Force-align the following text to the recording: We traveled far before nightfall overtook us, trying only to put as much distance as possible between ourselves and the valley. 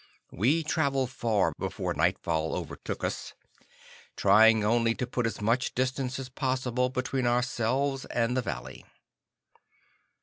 We 0.31 0.63
traveled 0.63 1.11
far 1.11 1.53
before 1.59 1.93
nightfall 1.93 2.55
overtook 2.55 3.03
us, 3.03 3.35
trying 4.17 4.63
only 4.63 4.95
to 4.95 5.05
put 5.05 5.27
as 5.27 5.39
much 5.39 5.75
distance 5.75 6.17
as 6.17 6.27
possible 6.27 6.89
between 6.89 7.27
ourselves 7.27 8.05
and 8.05 8.35
the 8.35 8.41
valley. 8.41 8.83